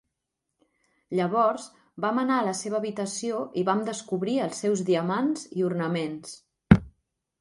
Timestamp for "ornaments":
5.73-6.35